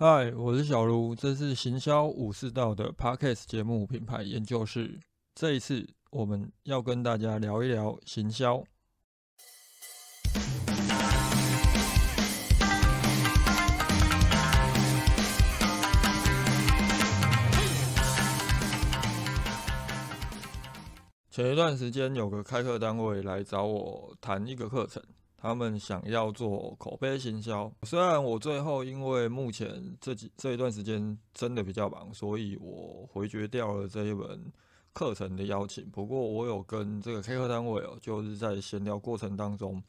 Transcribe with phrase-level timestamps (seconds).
[0.00, 5.00] 嗨，我是小卢，这是行销武士道的 Podcast 节目品牌研究室。
[5.34, 8.62] 这一次我们要跟大家聊一聊行销。
[21.28, 25.02] 前一段时间有个开课单位来找我谈一个课程。
[25.40, 34.52] 他们想要做口碑行销，虽然我最后因为目前这几这一段时间真的比较忙，所以我回绝掉了这一门
[34.92, 35.88] 课程的邀请。
[35.90, 39.80] 不过我有跟这个开课单位哦，就是在闲聊过程当中，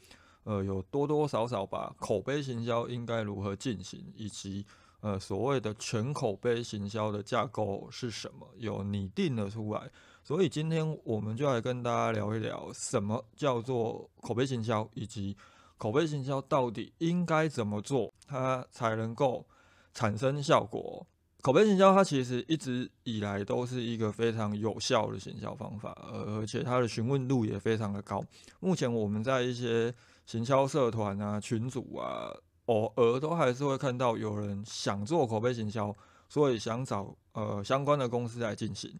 [0.43, 4.63] 呃，有多多少少把口碑行销应该如何进行，以及
[5.01, 9.89] 呃所谓的全口碑行销的架构是什么，有拟定了出来。
[10.29, 15.35] 所以今天我们就来跟大家聊一聊，什么叫做口碑行销，以及
[15.75, 19.43] 口碑行销到底应该怎么做，它才能够
[19.91, 21.03] 产生效果。
[21.41, 28.23] 口碑行销它其实一直以来都是一个非常有效的行销方法，而且它的询问度也非常的高。
[28.59, 29.91] 目前我们在一些
[30.27, 32.31] 行销社团啊、群组啊，
[32.65, 35.91] 偶尔都还是会看到有人想做口碑行销，
[36.29, 38.95] 所以想找呃相关的公司来进行。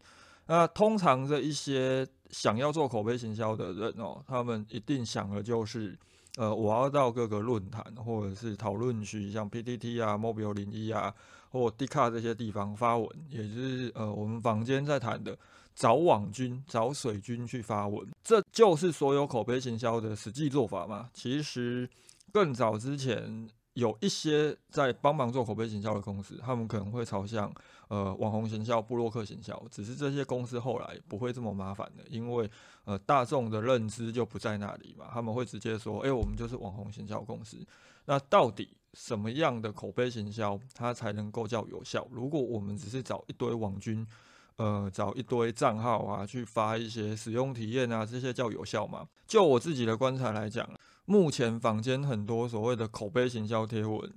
[0.52, 5.96] 那通常这一些想要做口碑行销的人哦，他们一定想的就是，
[6.38, 11.14] 呃，我要到各个论坛或者是讨论区，像 PTT 啊、Mobile 零一啊，
[11.52, 15.38] 或 d 卡这些地方发文，也就是呃我们坊间在谈的
[15.76, 21.12] 找网军、找水军去发文，这就是所有口碑行销的实际做法嘛。
[21.14, 21.88] 其实
[22.34, 23.48] 更早之前。
[23.74, 27.50] 有一些在帮忙做口碑行销的公司，他们可能会朝向
[27.90, 32.50] 呃网红行销、布洛克行销，只是这些公司后来不会这么麻烦的，因为
[32.86, 37.58] 呃大众的认知就不在那里嘛，他们会直接说，哎，我们就是网红行销公司。
[38.06, 42.08] 那到底什么样的口碑行销它才能够叫有效？
[42.10, 44.08] 如果我们只是找一堆网军，
[44.56, 49.08] 呃，找一堆账号啊去发一些使用体验啊，这些叫有效吗？
[49.28, 50.68] 就我自己的观察来讲。
[51.06, 54.12] 目前坊间很多所谓的口碑行销贴文，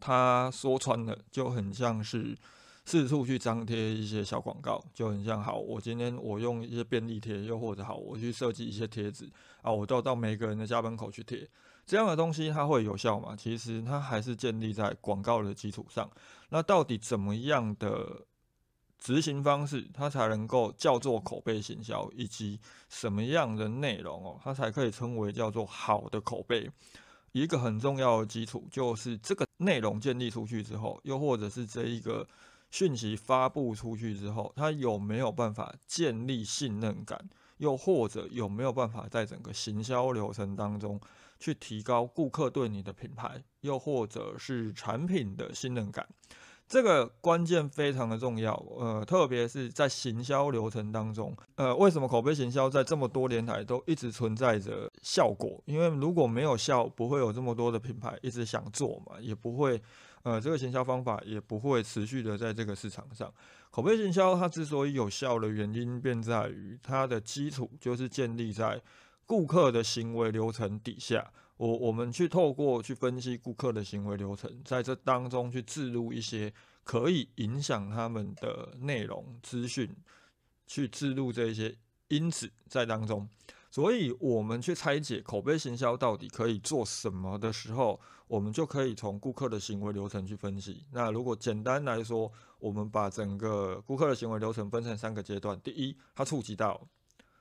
[0.00, 2.36] 他说穿了就很像是
[2.88, 11.46] 四处去张贴一些小广告，就很像好，我今天我用一些便利贴，又或者好，我去设计一些贴纸啊，我都到每个人的家门口去贴，
[11.84, 13.36] 这样的东西它会有效吗？
[13.36, 16.10] 其实它还是建立在广告的基础上。
[16.48, 18.24] 那到底怎么样的？
[19.00, 26.68] 执行方式，它才能够叫做口碑行销，以及什么样的内容哦，它才可以称为叫做好的口碑。
[27.30, 32.26] 一个很重要的基础就是这个内容建立出去之后，又或者是这一个
[32.70, 37.18] 讯息发布出去之后，它有没有办法建立信任感，
[37.56, 41.00] 又或者有没有办法在整个行销流程当中
[41.38, 46.06] 去提高顾客对你的品牌，又或者是产品的信任感。
[46.68, 55.58] 这个关键非常的重要，呃，特别是在行销流程当中，呃，为什么口碑行销在这么多年来都一直存在着效果？
[55.64, 59.80] 因为如果没有效，不会有这么多的品牌一直想做嘛，也不会，
[60.22, 63.32] 呃，这个行销方法也不会持续的在这个市场上。
[63.70, 68.80] 口碑行销它之所以有效的原因，便在于它的基础就是建立在
[69.26, 71.32] 顾客的行为流程底下。
[71.56, 76.52] 我我们去透过去分析顾客的行为流程，在这当中去置入一些
[76.84, 79.92] 可以影响他们的内容资讯，
[80.68, 83.28] 去置入这些因子在当中，
[83.70, 90.86] 所以我们去拆解口碑行销到底可以做什么的时候，我们就可以从顾客的行为流程去分析。
[90.92, 96.88] 那如果简单来说，我们把整个顾客的行为流程分成三个阶段，第一，它触及到。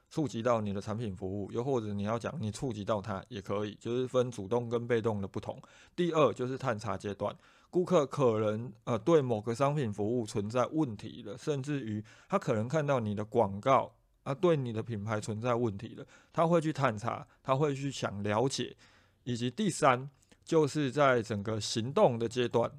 [0.10, 5.62] 触及到你的产品服务，又或者你要讲你触及到它也可以，就是分主动跟被动的不同。
[5.98, 7.36] 第二就是探查阶段，
[7.70, 13.92] 顾客可能呃对某个商品服务存在问题了，甚至于他可能看到你的广告
[14.28, 18.76] 啊对你的品牌存在问题了，他会去探查，他会去想了解。
[19.24, 20.10] 以及第三
[20.44, 22.70] 就是在整个行动的阶段，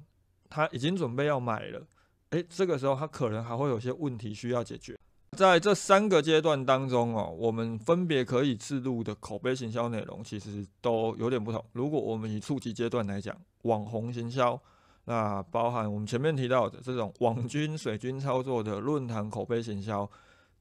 [0.47, 1.81] 他已经准备要买了，
[2.29, 4.95] 诶，这个时候他可能还会有些问题需要解决。
[5.37, 11.63] 在这三个阶段当中哦，我们分别可以制录的口碑行销内容其实都有点不同。
[11.73, 14.59] 如果我们以初级阶段来讲，网红行销，
[15.05, 20.09] 那包含我们前面提到的这种网军、水军操作的论坛口碑行销，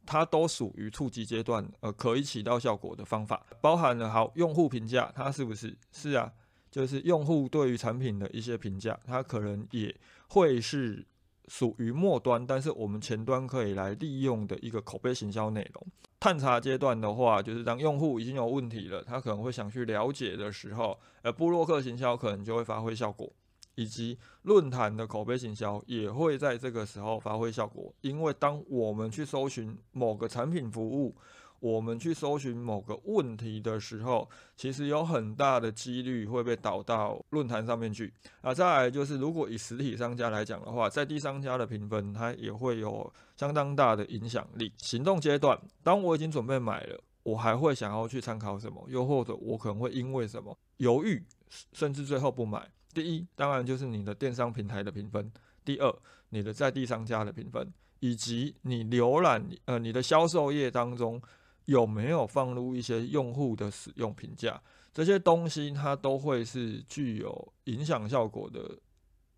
[0.08, 3.44] 它都属于初级阶段，呃，可以起到效果的方法。
[3.60, 6.32] 包含了好用户评价，它是不是是啊？
[6.70, 9.94] 就是用户对于产品的一些评价，它可能也
[10.28, 11.06] 会是。
[11.50, 15.86] 属于末端，但是我们前端可以来利用的一个口碑行销内容。
[16.20, 23.32] 探查阶段的话，就是当用户已经有问题了，他可能会想去了解的时候，呃，布洛克行销可能就会发挥效果。
[23.78, 27.94] 以及论坛的口碑行销也会在这个时候发挥效果。
[28.00, 31.14] 因为当我们去搜寻某个产品服务，
[31.60, 38.12] 我们去搜寻某个问题的时候，其实有很大的几率会被导到论坛上面去。
[38.40, 44.72] 啊，再来就是，如果以实体商家来讲的话，在第商家的评分，它也会有相当大的影响力。
[44.78, 48.84] 行动阶段，当我已经准备买了，我还会想要去参考什么？
[48.88, 51.24] 又或者我可能会因为什么犹豫，
[51.72, 52.68] 甚至最后不买？
[52.92, 55.24] 第一，当然就是你的电商平台的评分；
[55.64, 55.94] 第二，
[56.30, 61.20] 你的在地商家的评分，以及你浏览呃你的销售页当中。
[61.68, 64.58] 有没有放入一些用户的使用评价？
[64.90, 68.74] 这些东西它都会是具有影响效果的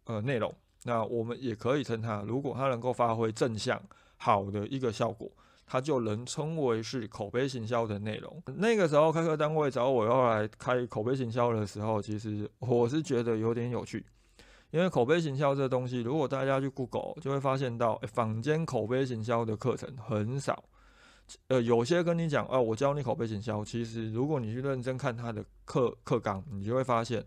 [0.04, 0.54] 呃内容。
[0.84, 3.82] 那我们也可以称它，如果它能够发挥正向
[4.16, 5.28] 好的一个效果，
[5.72, 8.42] 它就能称为是口碑行销的内容。
[8.56, 14.04] 那个时候开课单位找我要来开口碑行销的时候，其实我是觉得有点有趣，
[14.72, 20.64] 因为口碑行销这东西，如果大家去 Google 就会发现到坊间口碑行销的课程很少。
[21.46, 23.64] 呃，有些跟你讲，哦，我教你口碑行销。
[23.64, 27.24] 其实，如果你去认真看他的课课纲，你就会发现，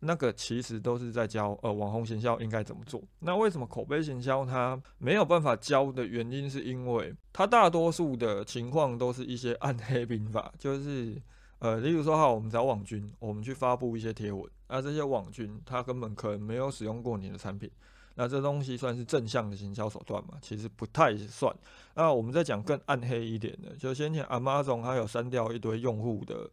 [0.00, 3.02] 那个其实都是在教呃网红行销应该怎么做。
[3.20, 11.20] 那为什么口碑行销它没有办法教的原因，是因为它大多数的情况都是一些暗黑兵法，就是
[11.58, 17.70] 呃，例如说哈，我们找网军，我们去发布一些贴文，那这些网军他根本可能没有使用过你的产品。
[18.16, 20.34] 那这东西算是正向的行销手段嘛？
[20.42, 21.54] 其实不太算。
[21.94, 26.50] 那我们再讲更暗黑一点的，就先前 Amazon 它有删掉一堆用户的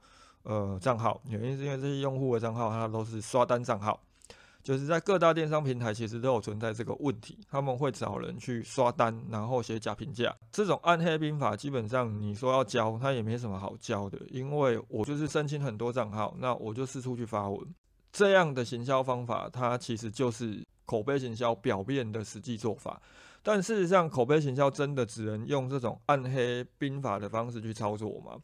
[0.47, 4.01] 呃账号，原因是因为这些用户的账号它都是刷单账号，
[4.63, 10.35] 就是在各大电商平台其实都有存在这个问题，他们会找人去刷单，然后写假评价。
[10.51, 17.59] 这种暗黑兵法基本上你说要教，它也没什么好教的，因为我就是申请很多账号，那我就四处去发文，
[18.11, 20.65] 这样的行销方法，它其实就是。
[20.87, 23.01] 口碑行销表面的实际做法，
[23.43, 28.37] 但事实上，口碑行销真的只能用这种暗黑兵法的方式去操作吗？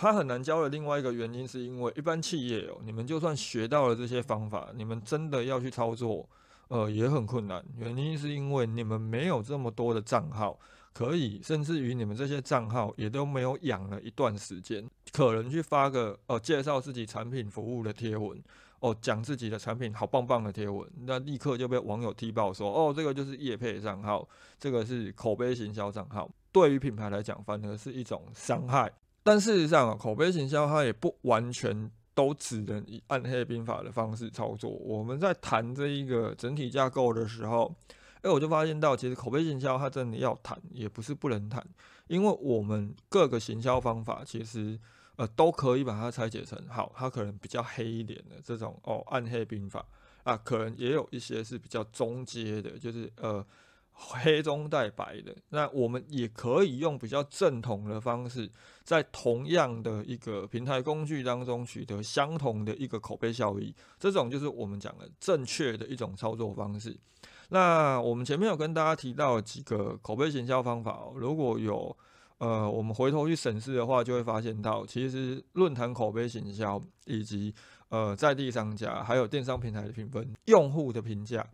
[0.00, 6.28] 它很难教的另外一个原因，是因为一般企业哦，你们就算学到了这些方法，你们真的要去操作，
[6.68, 7.64] 呃，也很困难。
[7.76, 10.56] 原因是因为你们没有这么多的账号
[10.94, 18.40] 可以，甚至于你们这些账号也都没有养了一段时间，可能去发个呃介绍自己产品服务的贴文。
[18.78, 24.28] 哦，讲自己的产品好棒棒的贴文，那立刻就被网友踢爆说，哦，这个就是业配账号，
[24.60, 26.30] 这个是口碑行销账号。
[26.52, 28.88] 对于品牌来讲，反而是一种伤害。
[29.28, 34.70] 但事实上啊，口碑行销它也不完全都只能以暗黑兵法的方式操作。
[34.70, 37.74] 我们在谈这一个整体架构的时候，
[38.22, 41.62] 哎，我就发现到，其实口碑行销它真的要谈，也不是不能谈，
[42.06, 44.80] 因为我们各个行销方法其实。
[45.18, 49.84] 呃，都可以把它拆解成好，它可能比较黑一点的这种哦，暗黑兵法
[50.22, 53.44] 啊，可能也有一些是比较中阶的，就是呃
[54.00, 55.34] 黑中带白的。
[55.48, 58.50] 那我们也可以用比较正统的方式，
[58.84, 66.96] 在同样的一个平台工具当中取得相同的一个口碑效益，这种就是我们讲的正确的一种操作方式。
[67.48, 71.96] 那我们前面有跟大家提到几个口碑行销方法哦，如果有。
[72.40, 77.52] 呃，我们回头去审视的话，就会发现到，其实论坛口碑行销，以及
[77.88, 81.44] 呃在地商家，还有电商平台的评分、用户的评价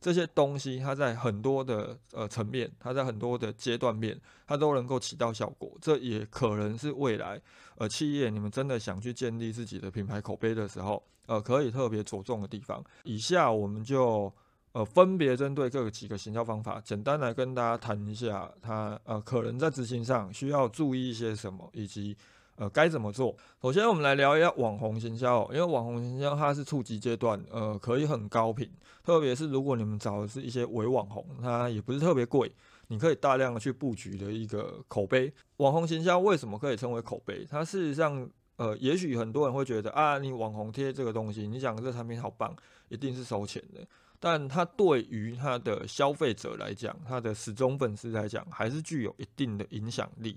[0.00, 5.70] 这些东西，它在很多的呃层面，它在很多的阶段面，它都能够起到效果。
[5.80, 7.40] 这也可能是未来
[7.76, 12.84] 呃企业你们真的想去建立自己的品牌口碑的时候，呃可以特别着重的地方。
[13.04, 14.32] 以下我们就。
[14.72, 22.14] 呃，分别针对各个几个行销方法，简单来跟大家谈一下，它呃可能在执行上需要注意一些什么，以及
[22.58, 23.34] 呃该怎么做。
[23.62, 28.68] 首先，我们来聊一下网红行销，因为网红行销它是初级阶段，呃可以很高频，
[29.02, 32.52] 特别是如果你们找的是一些伪网红，它也不是特别贵，
[32.88, 35.32] 你可以大量的去布局的一个口碑。
[35.58, 37.46] 网红行销为什么可以称为口碑？
[37.48, 42.54] 它事实上，呃，也许很多人会觉得啊，你网红贴这个东西，你讲这产品好棒，
[42.88, 43.86] 一定是收钱的。
[44.20, 50.36] 但它对于它的消费者来讲，它的始终粉丝来讲，还是具有一定的影响力。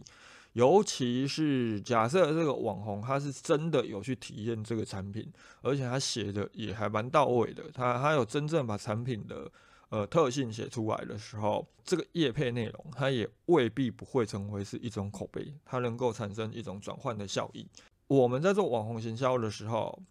[0.54, 5.32] 尤其是假设这个网红他是真的有去体验这个产品，
[5.62, 9.52] 而且他写的也还蛮到位的，他他有真正把产品的
[9.90, 17.66] 呃特性写出来的时候，这个业配内容它也未必不会成为是一种口碑，它能够产生一种转换的效益。
[18.08, 20.02] 我们在做网红行销的时候。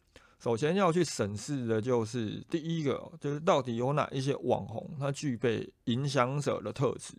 [0.43, 7.13] 首先要去审视的就是第一个，就是到底有哪一些网红，他具备影响者的特质，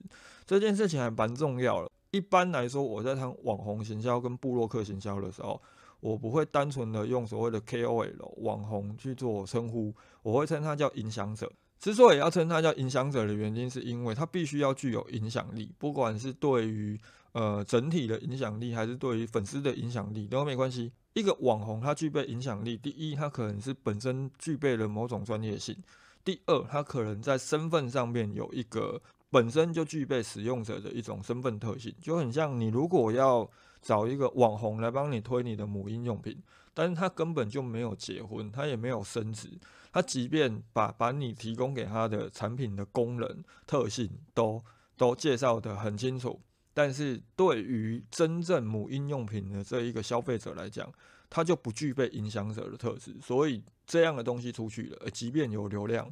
[0.44, 1.90] 这件事情还蛮重要的。
[2.12, 5.62] 一般来说，我在谈网红行销跟部落客行销的时候，
[6.01, 11.51] 我不会单纯的用所谓的 KOL 网红去做称呼，我会称他叫影响者。
[11.80, 17.00] 之所以要称他叫影响者的原因，是因为他必须要具有影响力，不管是对于
[17.32, 20.91] 呃整体的影响力，还是对于粉丝的影响力都没关系。
[21.13, 25.75] 一个网红他具备影响力，第一，他可能是本身具备了某种专业性；
[26.24, 29.01] 第二，他可能在身份上面有一个
[29.32, 33.50] 本身就具备使用者的一种身份特性，就很像你如果要
[33.82, 36.38] 找一个网红来帮你推你的母婴用品，
[36.74, 39.50] 但是他根本就没有结婚，他也没有升职，
[39.92, 44.64] 他即便把把你提供给他的产品的功能特性都
[44.98, 46.40] 都介绍得很清楚。
[46.74, 50.90] 但是对于真正母婴用品的这一个消费者来讲，
[51.30, 56.10] 他就不具备影响者的特质，所以这样的东西出去了，即便有流量，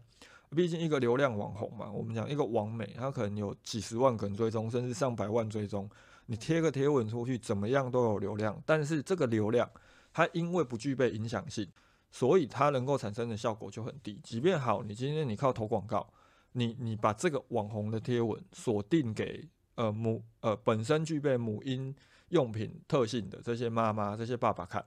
[0.55, 5.89] 毕竟一个流量网红嘛，我们讲一个网美，他可能有几十万个人追踪，甚至上百万追踪，
[6.25, 9.69] 你贴个贴文出去，怎么样都有流量，但是这个流量，
[10.11, 11.67] 它因为不具备影响性，
[12.11, 14.19] 所以它能够产生的效果就很低。
[14.23, 16.11] 即便好，你今天你靠投广告，
[16.53, 19.47] 你你把这个网红的贴文锁定给。
[19.75, 21.95] 呃母呃本身具备母婴
[22.31, 24.83] 用品特性的这些妈妈、这些爸爸看，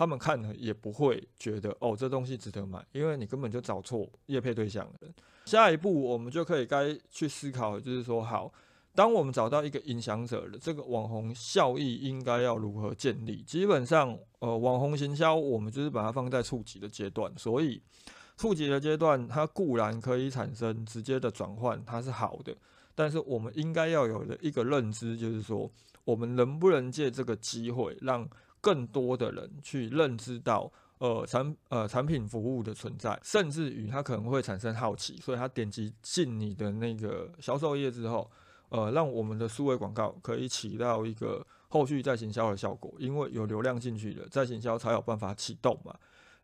[0.00, 4.94] 他们看了也不会觉得哦这东西值得买，因为你根本就找错业配对象了。
[5.44, 8.50] 下一步我们就可以该去思考，就是说好，
[8.94, 13.42] 当我们找到一个影响者的这个网红效益应该要如何建立？
[13.42, 17.82] 基本上呃网红行销我们就是把它放在触及的阶段，所以
[18.38, 22.56] 触及的阶段它固然可以产生直接的转换，它是好的。
[22.94, 25.70] 但是我们应该要有的一个认知，就是说，
[26.04, 28.26] 我们能不能借这个机会，让
[28.60, 38.30] 更多的人去认知到，呃，产呃产品服务的存在，甚至于他可能会产生好奇，所以他点击进你的那个销售页之后，
[38.68, 45.94] 呃，让我们的数位广告可以起到一个后续再行销的效果，因为有流量进去了，再行销才有办法启动嘛。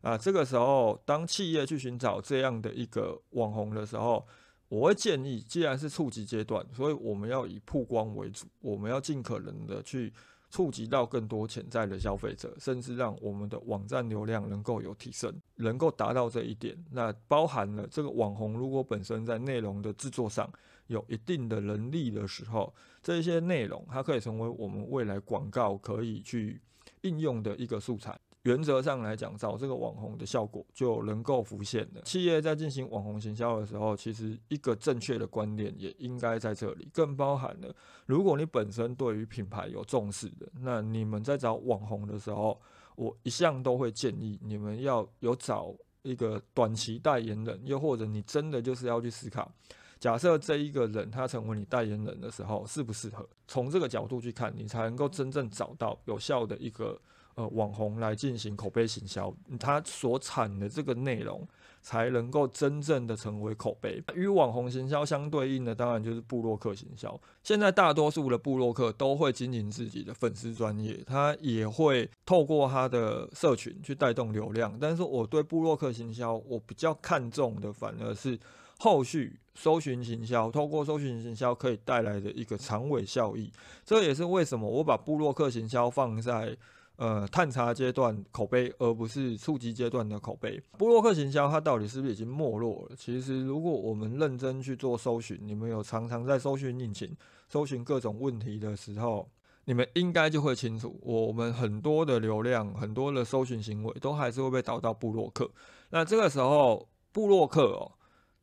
[0.01, 4.25] 啊，这个时候，当企业去寻找这样的一个网红的时候，
[4.69, 10.13] 我会建议，既然是触及阶段，所以我们要以曝光为主，我们要尽可能的去
[10.57, 16.75] 触及到更多潜在的消费者，甚至让我们的网站流量能够有提升，能够达到这一点。
[16.89, 20.51] 那包含了这个网红如果本身在内容的制作上
[20.87, 22.73] 有一定的能力的时候，
[23.03, 26.59] 这些内容它可以成为我们未来广告可以去
[27.01, 28.19] 应用的一个素材。
[28.47, 32.01] 原则上来讲，找这个网红的效果就能够浮现了。
[32.03, 37.75] 企业在进行网红行销的时候，其实一个正确的观念也应该在这里，更包含了，
[38.05, 42.57] 如果你本身对于品牌有重视的，那你们在找网红的时候，
[42.95, 49.51] 我一向都会建议你们要有找一个短期代言人，又或者你真的就是要去思考，
[49.99, 53.27] 假设这一个人他成为你代言人的时候，适不适合？
[53.45, 56.97] 从这个角度去看，你才能够真正找到有效的一个。
[57.37, 61.47] 呃，网红来进行口碑行销，他所产的这个内容
[61.83, 64.03] 才能够真正的成为口碑。
[64.15, 67.15] 与网红行销相对应的，当然就是布洛克行销。
[67.43, 74.75] 现在大多数的布洛克都会经营自己的粉丝专业，他也会透过他的社群去带动流量。
[74.81, 78.39] 但是我对布洛克行销，我比较看重的反而是
[78.79, 83.51] 后续搜寻行销，透过搜寻行销可以带来的一个长尾效益。
[83.85, 86.57] 这也是为什么我把布洛克行销放在。
[86.97, 90.61] 呃，探查阶段口碑，而不是触及阶段的口碑。
[90.77, 92.95] 布洛克行销它到底是不是已经没落了？
[92.97, 97.15] 其实，如果我们认真去做搜寻，你们有常常在搜寻引擎
[97.47, 99.29] 搜寻各种问题的时候，
[99.65, 105.49] 你们应该就会清楚，我们很多的流量、很多的搜寻行为都还是会被导到布洛克。
[105.91, 107.91] 那这个时候，布洛克哦。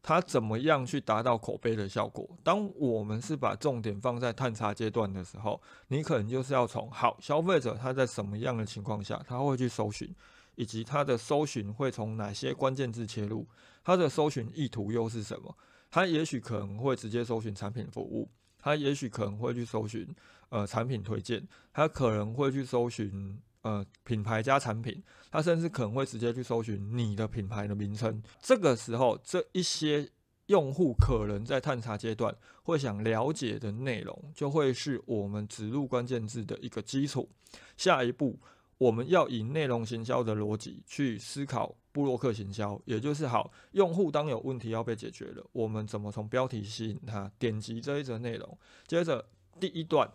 [0.06, 2.28] 它怎么样去达到口碑的效果？
[2.42, 5.58] 当我们是把重点放在探查阶段的时候，
[5.88, 10.14] 你可能就是要从好消费者他在什么样的情况下他会去搜寻，
[10.56, 13.46] 以及他的搜寻会从哪些关键字切入，
[13.82, 15.56] 他的搜寻意图又是什么？
[15.90, 20.06] 他也许可能会直接搜寻产品服务，他也许可能会去搜寻
[20.50, 23.40] 呃产品推荐，他可能会去搜寻。
[23.64, 28.22] 呃，品牌加产品，他甚至可能会直接去搜寻你的品牌的名称。
[28.42, 30.06] 这个时候，这一些
[30.48, 37.30] 用户可能在探查阶段会想了解的内容，就会是我们植入关键字的一个基础。
[37.74, 38.38] 下一步，
[38.76, 48.58] 我们要以内容行销的逻辑去思考布洛克行销，也就是好用户当有问题要被解决了，我们怎么从标题吸引他点击这一则内容？
[48.86, 49.26] 接着
[49.58, 50.06] 第一段。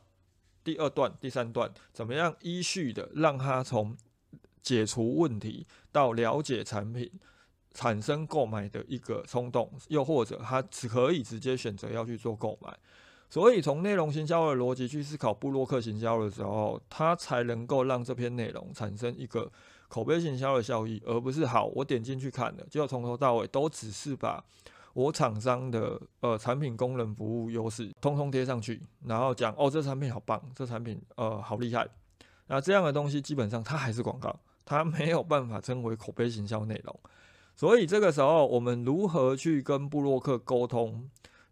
[0.69, 3.97] 第二段、第三段怎么样依序的让他从
[4.61, 7.11] 解除问题到了解产品，
[7.73, 12.77] 产生购买的一个冲动，又或者他只可以直接选择要去做购买。
[13.31, 19.51] 所以从内容行销的逻辑去思考布洛克行销的时候，它才能够让这篇内容产生一个
[19.87, 24.45] 口碑行销的效益，而不是好我点进去看的，就从头到尾都只是把
[24.93, 31.87] 我厂商的呃产品功能服务优势通通贴上去，然后讲哦这产品好棒，这产品呃好厉害，
[32.47, 36.99] 那这样的东西基本上它还是广告，它没有办法称为口碑行销内容。
[37.55, 41.09] 所以这个时候我们如何去跟布洛克沟通？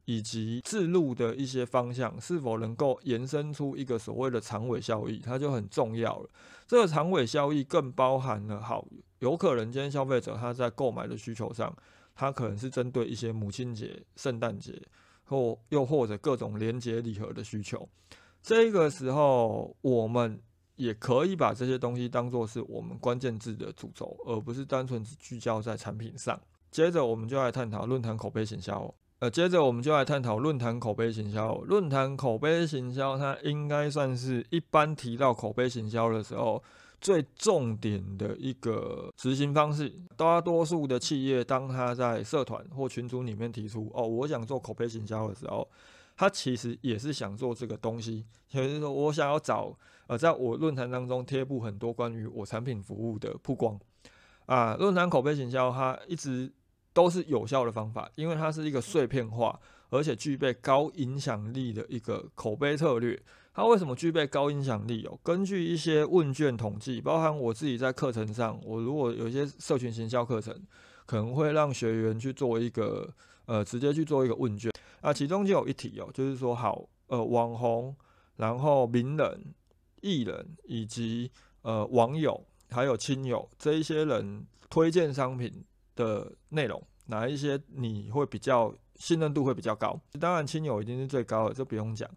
[0.09, 6.29] 以及自录的一些方向是否能够延伸出一个所谓的长尾效益，它就很重要了。
[6.65, 8.87] 这个长尾效益更包含了好，
[9.19, 11.75] 有可能今天消费者他在购买的需求上，
[12.17, 14.81] 它可能是针对一些母亲节、圣诞节
[15.23, 17.87] 或又或者各种连接礼盒的需求。
[18.41, 20.41] 这个时候，我们
[20.77, 26.39] 也可以把这些东西当做是我们关键字的主轴，而不是单纯只聚焦在产品上。
[26.71, 28.91] 接着，我们就来探讨论坛口碑行销。
[29.19, 31.55] 呃，接着我们就来探讨论坛口碑行销。
[31.59, 36.63] 论坛口碑行销，它应该算是一般提到口碑行销的时候
[36.99, 39.93] 最重点的一个执行方式。
[40.15, 45.67] 大多数的企业，当他在社团或群组里面提出“哦，我想做口碑行销”的时候，
[46.15, 49.77] 他其实也是想做这个东西，也就是说，我想要找
[50.07, 53.79] 呃，在我论坛当中贴布很多关于我产品服务的曝光
[54.45, 54.75] 啊。
[54.75, 56.51] 论坛口碑行销，它一直。
[56.93, 59.59] 都是有效的方法，因为它是一个碎片化
[59.91, 63.21] 而且具备高影响力的一个口碑策略。
[63.57, 65.03] 它为什么具备高影响力？
[65.07, 70.55] 哦，根据一些问卷统计，包含我自己在课程上，我如果有一些社群行销课程，
[71.07, 73.11] 可能会让学员去做一个
[73.47, 74.71] 呃，直接去做一个问卷
[75.01, 77.95] 啊，其中就有一题哦，就是说好呃，网红，
[78.35, 79.55] 然后名人、
[80.01, 81.31] 艺人以及
[81.63, 85.65] 呃网友还有亲友这一些人推荐商品。
[85.95, 89.99] 的内容哪一些你会比较信任度会比较高？
[90.19, 92.07] 当然亲友一定是最高的，这不用讲。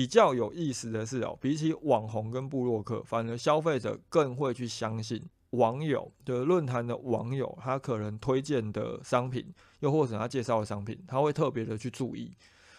[0.00, 12.34] 比较有意思的是哦，比起网红跟部落客，反而消费者更会去相信网友的论坛的网友，他可能推荐的商品，又或者他介绍的商品，他会特别的去注意，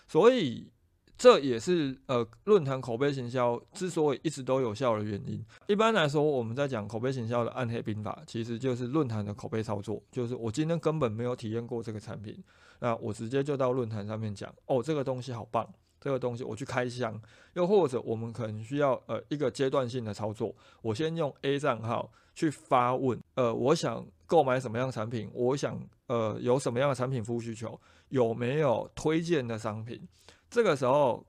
[0.08, 0.72] 所以。
[1.18, 5.46] 这也是呃论坛口碑行销之所以一直都有效的原因。
[5.68, 10.02] 一般来说，我们在讲口碑行销的暗黑兵法，其实就是论坛的口碑操作。
[10.12, 12.44] 就是我今天根本没有体验过这个产品，
[12.80, 17.18] 那我直接就到论坛上面讲，哦，这个东西好棒，这个东西我去开箱。
[17.54, 30.02] 又或者我们可能需要呃一个阶段性的操作，我先用 A 账号去发问，呃，我想购买什么样的产品，我想呃有什么样的产品服务需求，有没有推荐的商品。
[30.50, 31.26] 这个时候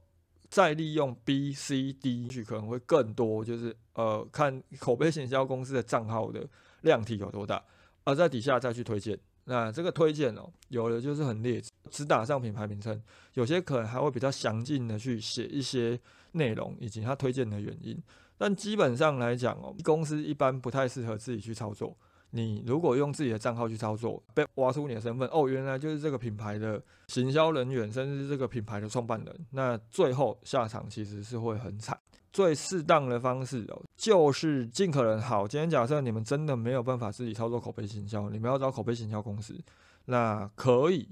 [0.49, 6.49] 再利用 B、C、D 去可能会更多，就是呃看口碑行销公司的账号的
[6.83, 7.61] 量体有多大，
[8.05, 9.19] 而在底下再去推荐。
[9.45, 13.03] 那这个推荐哦，有的就是很劣质，只打上品牌名称，
[13.35, 15.99] 有些可能还会比较详尽的去写一些
[16.33, 18.01] 内容以及他推荐的原因。
[18.39, 21.97] 但基本上来讲哦，公司一般不太适合自己去操作。
[22.35, 31.99] 你如果用自己的账号去操作，被挖出你的身份，哦，原来就是这个品牌的行销人员，甚至是这个品牌的创办人，那最后下场其实是会很惨。
[32.33, 35.47] 最适当的方式哦，就是尽可能好。
[35.47, 39.59] 今天假设你们真的没有办法自己操作口碑行销，你们要找口碑行销公司，
[40.07, 41.09] 那可以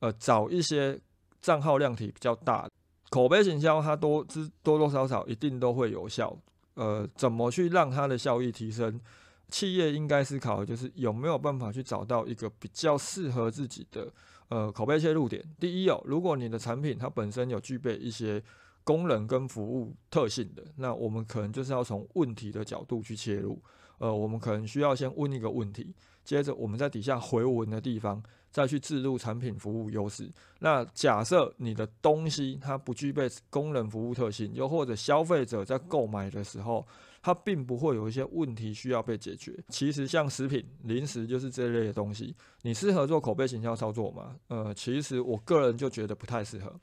[0.00, 1.00] 呃找一些
[1.40, 2.68] 账号量体比较大，
[3.08, 6.36] 口碑行销它多之多多少少一定都会有效。
[6.74, 9.00] 呃，怎么去让它的效益提升？
[9.48, 14.10] 企业应该思考的就是有没有办法去找到一个比较适合自己的
[14.48, 15.44] 呃口碑切入点。
[15.60, 18.42] 第一哦，如果你的产品它本身有具备一些
[18.84, 23.60] 功能跟服务特性的，那我们可能就是要从问题的角度去切入。
[23.98, 30.28] 呃，我们可能需要先问一个问题，接着我们在底下回文的地方再去置入产品服务优势。
[30.58, 36.84] 那假设你的东西它不具备功能服务特性，又或者消费者在购买的时候，
[37.22, 39.56] 它并不会有一些问题需要被解决。
[39.68, 44.34] 其实像食品、零食就是这类的东西，你适合做口碑行销操作吗？
[44.48, 46.74] 呃，其实我个人就觉得不太适合。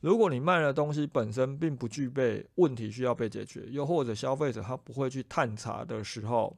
[0.00, 6.56] 如果你卖的东西本身并不具备问题需要被解决，又或者消费者他不会去探查的时候，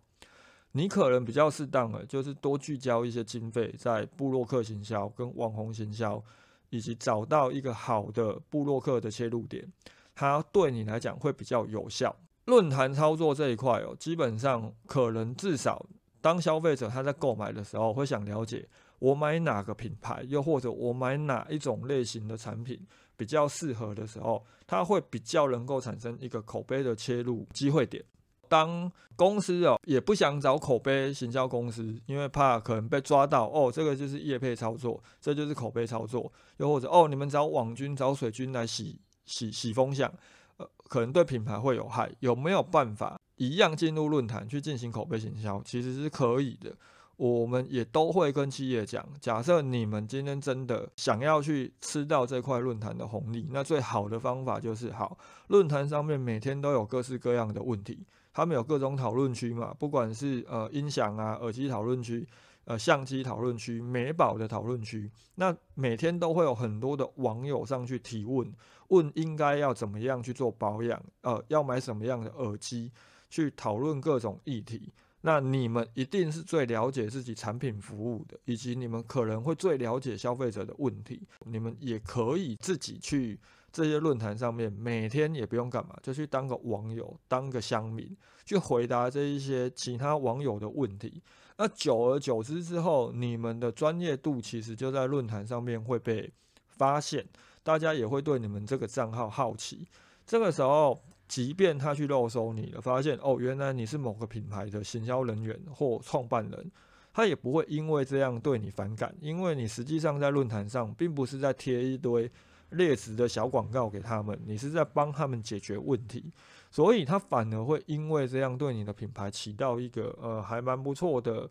[0.72, 6.22] 你可能比较适当的就是多聚焦一些经费在布洛克行销跟网红行销，
[6.68, 9.66] 以及找到一个好的布洛克的切入点，
[10.14, 12.14] 它对你来讲会比较有效。
[12.44, 15.87] 论坛操作这一块哦，基本上可能至少
[16.20, 18.68] 当消费者他在购买的时候，会想了解
[19.00, 22.80] 我买哪个品牌，又或者我买哪一种类型的产品
[23.16, 28.04] 比较适合的时候，它会比较能够产生一个口碑的切入机会点。
[28.48, 40.12] 当公司哦也不想找口碑行销公司，因为怕可能被抓到哦，这个就是业配操作，这就是口碑操作，又或者哦你们找网军找水军来洗洗洗风向，
[40.56, 45.62] 呃，可能对品牌会有害，有没有办法一样进入论坛去进行口碑行销？
[45.64, 46.74] 其实是可以的。
[47.20, 62.26] 我们也都会跟企业讲，假设你们今天真的想要去吃到这块论坛的红利，那最好的方法就是好，论坛上面每天都有各式各样的问题，他们有各种讨论区嘛，不管是呃音响啊、耳机讨论区、
[62.64, 68.50] 呃相机讨论区、美宝的讨论区，那每天都会有很多的网友上去提问，
[68.88, 72.90] 问应该要怎么样去做保养，呃，要买什么样的耳机，
[73.28, 74.90] 去讨论各种议题。
[75.22, 81.28] 那你们一定是最了解自己产品服务的，以及你们可能会最了解消费者的问题。
[81.44, 83.38] 你们也可以自己去
[83.70, 91.22] 这些论坛上面，每天也不用干嘛，就去当个网友，当个乡民，去回答这一些其他网友的问题。
[91.59, 96.33] 那久而久之之后，你们的专业度其实就在论坛上面会被
[96.66, 97.26] 发现，
[97.62, 99.87] 大家也会对你们这个账号好奇。
[100.24, 101.02] 这个时候。
[101.30, 106.70] 即便他去漏收你了，发现哦，原来你是某个品牌的行销人员或创办人，
[107.12, 112.28] 他也不会因为这样对你反感，因为你实际上在论坛上并不是在贴一堆
[112.70, 116.32] 劣质的小广告给他们，你是在帮他们解决问题，
[116.68, 121.48] 所以他反而会因为这样对你的品牌起到一个呃还蛮不错的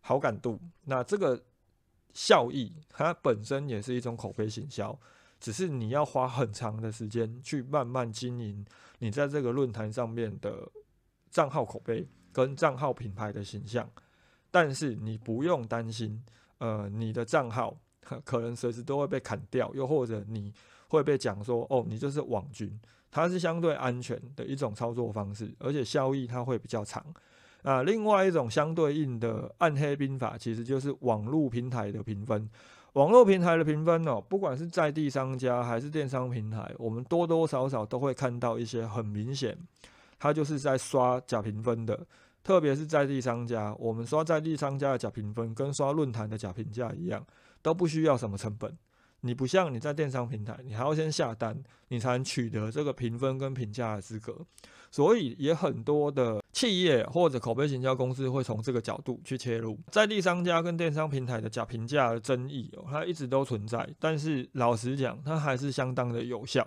[0.00, 0.58] 好感度。
[0.84, 1.40] 那这个
[2.14, 4.98] 效益，它本身也是一种口碑行销。
[5.40, 8.64] 只是你要花很长的时间去慢慢经营
[8.98, 10.70] 你在这个论坛上面的
[11.30, 13.90] 账号口碑跟账号品牌的形象，
[14.50, 16.22] 但是你不用担心，
[16.58, 17.76] 呃，你的账号
[18.24, 20.52] 可能随时都会被砍掉，又或者你
[20.88, 22.78] 会被讲说，哦，你就是网军，
[23.10, 27.04] 它是相对安全的一种操作方式，而且效益它会比较长。
[27.62, 32.48] 啊，另外一种相对应的暗黑兵法，其实就是网络平台的评分。
[32.94, 39.56] 网络平台的评分哦，不管是在地商家还是电商平台，我们多多少少都会看到一些很明显，
[40.18, 42.06] 它就是在刷假评分的。
[42.42, 47.24] 特别是在地商家，我们刷在地商家的假评分，跟刷论坛的假评价一样，
[47.60, 48.76] 都不需要什么成本。
[49.20, 54.34] 你不像你在电商平台，你还要先下单，你才能取得这个评分跟评价的资格。
[54.90, 63.88] 所以也很多的企业或者口碑行销公司会从这个角度去切入，在地商家跟电商平台的假评价的争议哦，它一直都存在。
[64.00, 66.66] 但是老实讲，它还是相当的有效。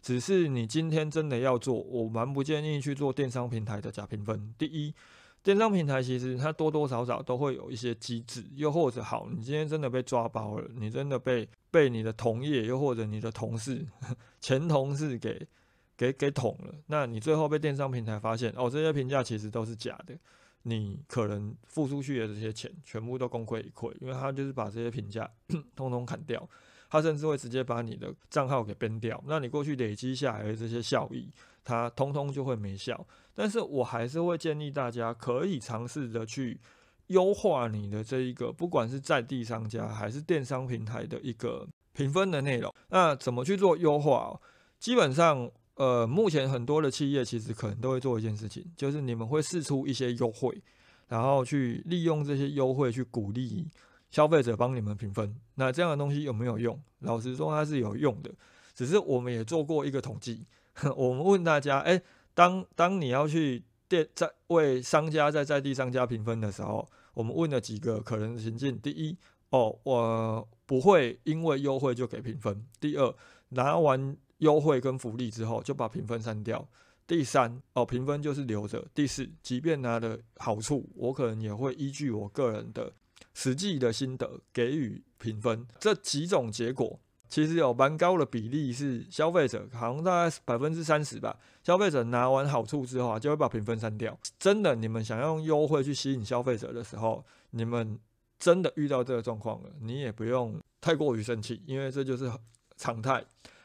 [0.00, 4.54] 只是你今天真的要做，我蛮不建议去做电商平台的假评分。
[4.56, 4.94] 第一，
[5.42, 13.84] 电商平台其实它多多少少都会有一些机制，又或者好，你今天真的被抓包了，你真的被被你的同业又或者你的同事、
[14.40, 15.48] 前同事给。
[15.96, 20.18] 给给捅了，那你最后被电商平台发现哦，这些评价其实都是假的，
[20.62, 25.30] 你可能付出去的这些钱全部都功亏一篑，因为他就是把这些评价
[25.76, 26.48] 通通砍掉，
[26.90, 31.30] 他甚至会直接把你的账号给编掉，那你过去累积下来的这些效益，
[31.62, 33.06] 它通通就会没效。
[33.32, 36.60] 但是我还是会建议大家可以尝试着去
[37.08, 42.74] 优化你的这一个，不管是在地商家还是电商平台的一个评分的内容。
[42.88, 44.40] 那怎么去做优化？
[44.80, 45.48] 基本上。
[45.76, 50.62] 呃，目前很多的企业其实可能都会做一件事情，就是你们会试出一些优惠，
[51.08, 53.68] 然后去利用这些优惠去鼓励
[54.08, 55.34] 消费者帮你们评分。
[55.56, 56.80] 那这样的东西有没有用？
[57.00, 58.30] 老实说，它是有用的。
[58.72, 60.46] 只是我们也做过一个统计，
[60.96, 62.00] 我们问大家：哎，
[62.34, 69.16] 当当你要去店在为商家在在地商家评分的时候，我们问了几个可能情境：第一，
[69.50, 73.12] 哦，我不会因为优惠就给评分；第二，
[73.48, 74.16] 拿完。
[74.44, 76.68] 优惠跟福利之后就把评分删掉。
[77.06, 78.86] 第三哦，评分就是留着。
[78.94, 82.92] 第四，即便拿了好处，我可能也会依据我个人的
[83.32, 85.66] 实际的心得给予评分。
[85.78, 91.36] 这几种结果其实有蛮高的比例是消费者，好像大概百分之三十吧。
[91.62, 94.18] 消费者拿完好处之后，就会把评分删掉。
[94.38, 97.98] 真的，你们想要用优惠去吸引消费者的时候，你们
[98.38, 102.30] 真的遇到这个状况了，你也不用太过于生气，因为这就是
[102.76, 103.24] 常态。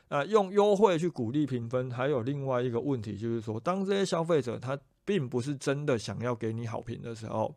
[0.10, 7.56] 啊，用优惠去鼓励评分，还有另外一个问题，就是说，当这些消费者他并不是真的想要给你好评的时候，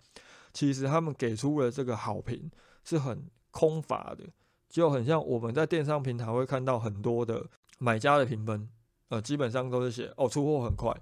[0.52, 2.50] 其实他们给出了这个好评
[2.84, 4.24] 是很空乏的，
[4.68, 7.46] 就很像我们在电商平台会看到很多的
[7.78, 8.68] 买家的评分，
[9.08, 10.94] 呃，基本上都是写哦出货很快，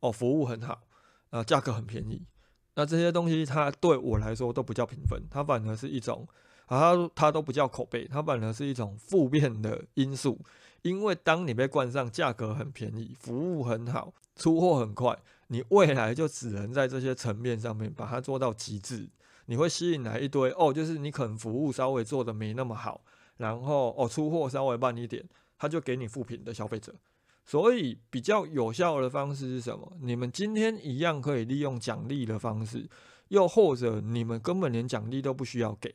[0.00, 0.78] 哦服务很好，
[1.30, 2.22] 啊价格很便宜，
[2.74, 6.28] 那这些东西它对我来说都不叫评分，它反而是一种，
[6.68, 10.38] 啊它它都不叫口碑，它反而是一种负面的因素。
[10.82, 19.08] 因为当你被冠上价格很便宜、服务很好、出货很快，你未来就只能在这些层面上面把它做到极致。
[19.46, 23.00] 你会吸引来一堆哦，就是你可能服务稍微做的没那么好，
[23.38, 25.26] 然后哦出货稍微慢一点，
[25.58, 26.94] 他就给你负评的消费者。
[27.44, 29.92] 所以比较有效的方式是什么？
[30.00, 32.88] 你们今天一样可以利用奖励的方式，
[33.28, 35.92] 又或者你们根本连奖励都不需要给。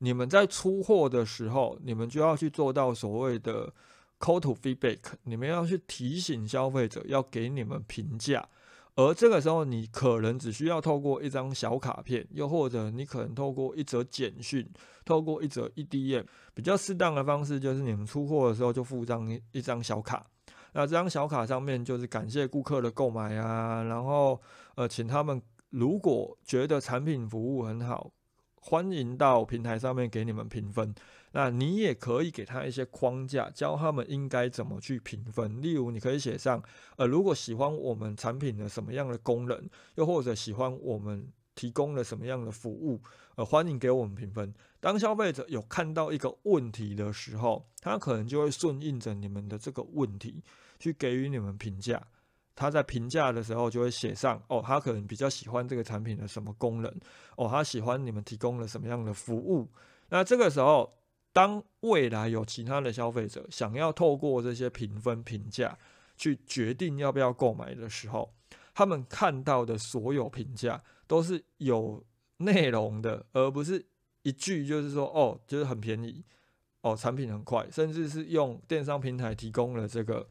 [0.00, 3.72] 你们在出货的时候，你们就要去做到所谓的
[4.18, 8.48] call to feedback，你们要去提醒消费者要给你们评价。
[8.96, 14.68] 而这个时候，你可能只需要透过一张小卡片，又或者你可能透过一则简讯，
[15.04, 20.26] 透过一则 EDM，比较适当的方式就是你们出货的时候就附上一张小卡。
[20.72, 24.40] 那这张小卡上面就是感谢顾客的购买啊，然后
[24.74, 28.10] 呃，请他们如果觉得产品服务很好，
[28.60, 30.94] 欢迎到平台上面给你们评分。
[31.32, 35.62] 那你也可以给他一些框架，教他们应该怎么去评分。
[35.62, 36.62] 例如，你可以写上，
[36.96, 43.00] 呃，如果喜欢我们产品的什么样的功能，又或者喜欢我们提供了什么样的服务，
[43.36, 44.52] 呃，欢迎给我们评分。
[44.80, 50.42] 当消费者有看到一个问题的时候，他可能就会顺应着你们的这个问题
[50.78, 52.02] 去给予你们评价。
[52.60, 56.94] 他在评价的时候就会写上，哦，他可能比较喜欢这个产品的什么功能，
[57.36, 59.68] 哦，他喜欢你们提供了什么样的服务。
[60.10, 60.92] 那这个时候。
[61.32, 65.78] 当未来有其他的消费者想要透过这些评分评价
[66.16, 68.34] 去决定要不要购买的时候，
[68.74, 72.04] 他们看到的所有评价都是有
[72.38, 73.86] 内容的，而不是
[74.22, 76.24] 一句就是说哦，就是很便宜，
[76.80, 80.28] 哦，产品很快，甚至是用电商平台提供了这个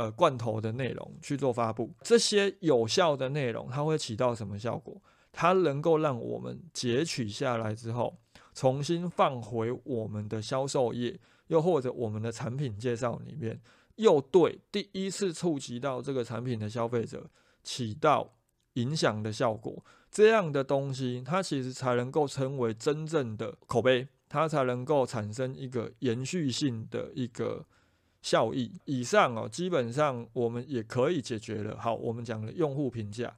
[0.00, 1.92] 呃罐头的内容去做发布。
[2.02, 4.96] 这些有效的内容，它会起到什么效果？
[5.30, 8.16] 它能够让我们截取下来之后。
[8.52, 13.60] 重新放回我们的销售页，又或者我们的产品介绍里面，
[13.94, 17.30] 又对第一次触及到这个产品的消费者
[17.62, 18.34] 起到
[18.74, 27.64] 影响的效果，这样的东西，它其实才能够成为真正的口碑，它才能够产生一个延续性的一个
[28.22, 28.72] 效益。
[28.84, 31.76] 以上哦，基本上我们也可以解决了。
[31.78, 33.36] 好，我们讲了用户评价。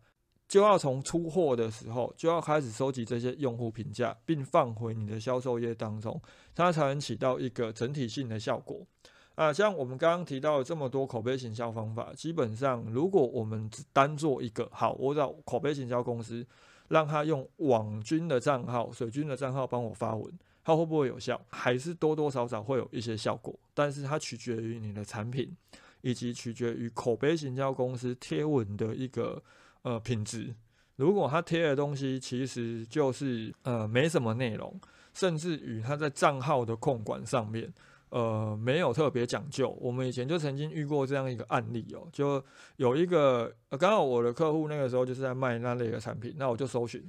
[0.48, 6.20] 就要从出货的时候就要开始收集这些用户评价，并放回你的销售页当中，
[6.54, 8.86] 它才能起到一个整体性的效果。
[9.34, 16.46] 啊，像我们刚刚提到的这么多口碑行销方法，基本上如果我们只单做一个，好，我找口碑行销公司，
[16.88, 20.30] 让他用网军的账号、水军的账号帮我发文，
[20.62, 21.40] 它会不会有效？
[21.48, 25.56] 还是多多少少会有一些效果，但是它取决于你的产品，
[26.00, 29.42] 以及取决于口碑行销公司贴文的一个。
[29.84, 30.54] 呃，品质，
[30.94, 34.80] 如果他贴的东西其实就是呃没什么内容，
[35.12, 37.68] 甚至于他在账号的控管上面，
[38.10, 39.76] 呃没有特别讲究。
[39.80, 42.40] 我们以前就曾经遇过这样一个案例哦，就
[42.76, 47.04] 有一个刚好我的客户那个时候就是在卖那类的产品，那我就搜寻，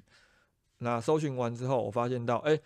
[0.80, 2.60] 那搜寻完之后，我发现到哎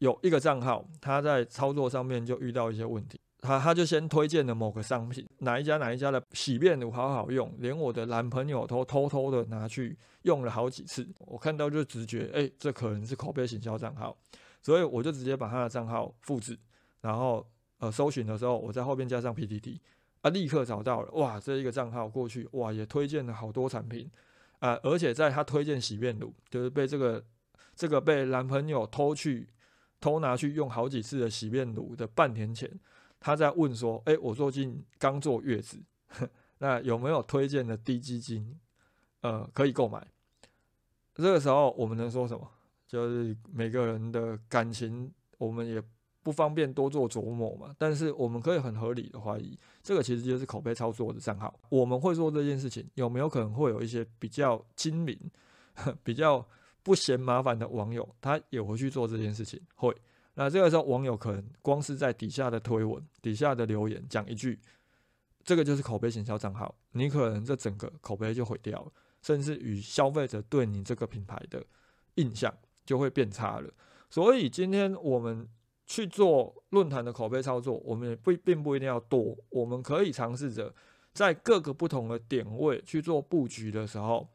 [0.00, 3.18] 有一个账号，他在操作上面就遇到一些问题。
[3.42, 11.08] 他他就先推荐了某个商品，哪一家哪一家的洗面乳好好用，连我的男朋友都偷偷的拿去用了好几次。
[11.20, 14.14] 我看到就直觉，哎，这可能是口碑行销账号，
[14.60, 16.58] 所以我就直接把他的账号复制，
[17.00, 17.46] 然后
[17.78, 19.78] 呃搜寻的时候，我在后边加上 PTT，
[20.20, 24.10] 啊，立刻找到了，哇，这一个账号过去，哇，也推荐了好多产品
[24.58, 27.24] 啊，而且在他推荐洗面乳，就是被这个
[27.74, 29.48] 这个被男朋友偷去
[30.00, 32.70] 偷拿去用好几次的洗面乳的半年前。
[33.20, 35.78] 他在问说：“哎，我最近刚坐月子，
[36.58, 38.58] 那有没有推荐的低基金，
[39.20, 40.06] 呃，可以购买？”
[41.14, 42.50] 这个时候我们能说什么？
[42.86, 45.82] 就是每个人的感情，我们也
[46.22, 47.74] 不方便多做琢磨嘛。
[47.78, 51.54] 但是我们可以很合理的怀疑，这个其实就是口碑操作的账号。
[51.68, 55.30] 我们会做这件事情，有没有可能会有一些比较精明、
[56.02, 56.44] 比较
[56.82, 59.60] 不嫌麻烦的网友，他也会去做这件事情？
[59.74, 59.94] 会。
[60.34, 64.58] 那这个时候，网友可能光是在底下的推文、底下的留言讲一句，
[65.44, 71.62] 这个就是口碑行销账号，你可能这整个口碑就毁掉了，甚至与消费者对你这个品牌的
[72.14, 72.54] 印象
[72.86, 73.70] 就会变差了。
[74.08, 75.46] 所以今天我们
[75.86, 80.72] 去做论坛的口碑操作，我们也不并不一定要多，我们可以尝试着
[81.12, 84.26] 在各个不同的点位去做布局的时候，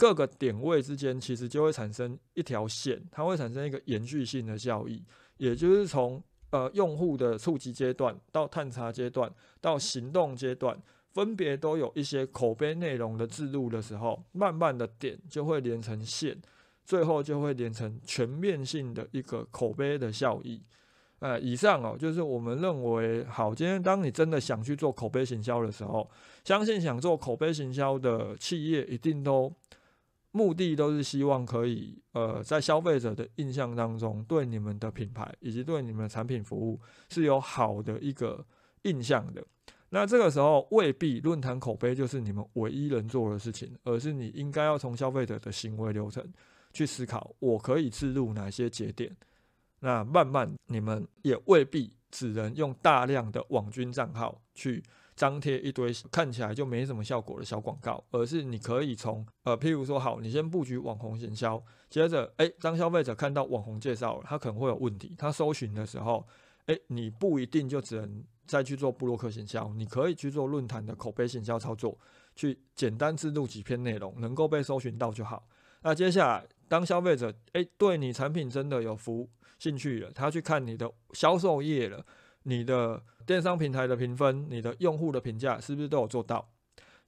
[0.00, 5.04] 各个点位之间其实就会产生一条线，它会产生一个延续性的效益。
[5.36, 10.74] 也就是从呃用户的触及阶段到探查阶段到行动阶段，
[11.10, 16.34] 分别都有一些口碑内容的制度的时候，慢慢的点就会连成线，
[16.82, 20.62] 最后就会连成全面性的一个口碑的效益。
[21.18, 23.54] 呃，以上哦，就是我们认为好。
[23.54, 26.10] 今天当你真的想去做口碑行销的时候，
[26.42, 29.52] 相信想做口碑行销的企业一定都。
[30.32, 38.44] 目的都是希望可以，呃，在消费者的印象当中，对你们的品牌以及对你们的产品服务是有好的一个
[38.82, 39.44] 印象的。
[39.90, 46.24] 那这个时候未必论坛口碑就是你们唯一能做的事情，而是你应该要从消费者的行为流程
[46.72, 49.16] 去思考，我可以置入哪些节点。
[49.80, 54.80] 那慢慢你们也未必只能用大量的网军账号去
[55.20, 66.26] 张贴一堆看起来就没什么效果的小广告，而是你可以从呃，譬如说好，你先布局网红行销，接着诶，当消费者看到网红介绍，他可能会有问题，他搜寻的时候，
[66.64, 68.24] 诶，你不一定就只能。
[68.46, 71.96] 再去做布洛克行销，你可以去做论坛的口碑行销操作，
[72.34, 75.46] 去简单制录几篇内容，能够被搜寻到就好。
[75.82, 79.30] 那接下来，当消费者诶对你产品真的有服
[79.60, 82.04] 兴趣了，他去看你的销售页了，
[82.42, 86.44] 你的电商平台的评分，你的用户的评价是不是都有做到？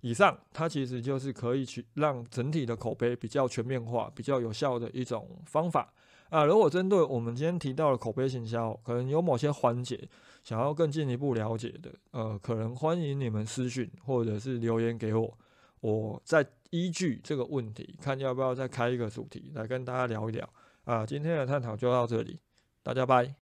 [0.02, 5.92] 以上，它其实就是可以去让整体的口碑比较全面化、比较有效的一种方法。
[6.30, 10.08] 啊，如果针对我们今天提到的口碑行销，可能有某些环节
[10.44, 15.38] 想要更进一步了解的，呃，可能欢迎你们私讯或者是留言给我，
[15.80, 20.48] 我再依据这个问题，看要不要再开一个主题来跟大家聊一聊。
[20.84, 22.38] 啊，今天的探讨就到这里，
[22.84, 23.41] 大家拜。